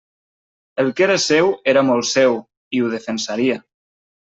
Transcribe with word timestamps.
El 0.83 0.89
que 1.01 1.05
era 1.09 1.19
seu 1.27 1.53
era 1.75 1.85
molt 1.93 2.11
seu, 2.15 2.41
i 2.79 2.83
ho 2.87 2.93
defensaria. 2.99 3.65